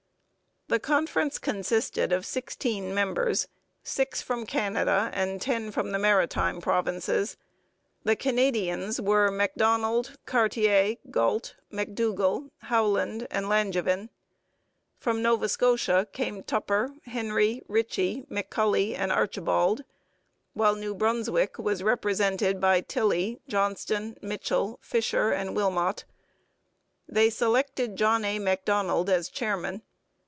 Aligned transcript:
The 0.67 0.79
conference 0.79 1.37
consisted 1.37 2.13
of 2.13 2.25
sixteen 2.25 2.93
members, 2.95 3.49
six 3.83 4.21
from 4.21 4.45
Canada 4.45 5.11
and 5.13 5.41
ten 5.41 5.69
from 5.69 5.91
the 5.91 5.99
Maritime 5.99 6.61
Provinces. 6.61 7.35
The 8.05 8.15
Canadians 8.15 9.01
were 9.01 9.29
Macdonald, 9.31 10.17
Cartier, 10.25 10.95
Galt, 11.09 11.55
McDougall, 11.73 12.51
Howland, 12.59 13.27
and 13.29 13.47
Langevin. 13.49 14.07
From 14.97 15.21
Nova 15.21 15.49
Scotia 15.49 16.07
came 16.13 16.41
Tupper, 16.41 16.95
Henry, 17.03 17.61
Ritchie, 17.67 18.23
McCully, 18.31 18.97
and 18.97 19.11
Archibald; 19.11 19.83
while 20.53 20.75
New 20.75 20.95
Brunswick 20.95 21.59
was 21.59 21.83
represented 21.83 22.61
by 22.61 22.79
Tilley, 22.79 23.41
Johnston, 23.45 24.15
Mitchell, 24.21 24.79
Fisher, 24.81 25.31
and 25.33 25.53
Wilmot. 25.53 26.05
They 27.09 27.29
selected 27.29 27.97
John 27.97 28.23
A. 28.23 28.39
Macdonald 28.39 29.09
as 29.09 29.27
chairman. 29.27 29.81